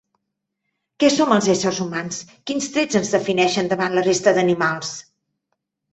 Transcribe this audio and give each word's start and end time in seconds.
Què 1.03 1.09
som 1.15 1.35
els 1.35 1.49
éssers 1.55 1.81
humans? 1.85 2.19
Quins 2.51 2.71
trets 2.77 2.99
ens 3.03 3.15
defineixen 3.19 3.73
davant 3.75 3.97
la 3.99 4.05
resta 4.11 4.35
d'animals? 4.39 4.95